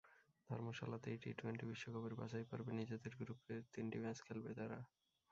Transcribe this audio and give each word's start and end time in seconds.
ধর্মশালাতেই 0.49 1.17
T twenty 1.17 1.65
বিশ্বকাপের 1.69 2.13
বাছাই 2.19 2.45
পর্বে 2.49 2.71
নিজেদের 2.73 3.13
গ্রুপের 3.19 3.61
তিনটি 3.73 3.97
ম্যাচ 4.03 4.17
খেলবে 4.25 4.51
তারা। 4.59 4.79